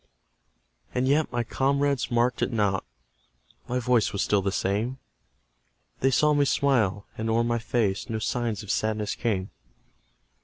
[0.95, 2.83] And yet my comrades marked it not:
[3.67, 4.97] My voice was still the same;
[5.99, 9.51] They saw me smile, and o'er my face No signs of sadness came.